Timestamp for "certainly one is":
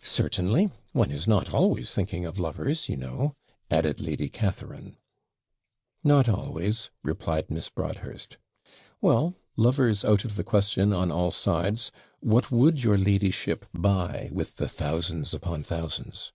0.00-1.26